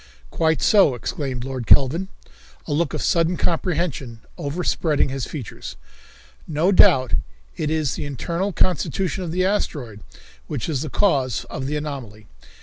[0.31, 2.09] "Quite so," exclaimed Lord Kelvin,
[2.65, 5.75] a look of sudden comprehension overspreading his features.
[6.47, 7.13] "No doubt
[7.55, 9.99] it is the internal constitution of the asteroid
[10.47, 12.25] which is the cause of the anomaly.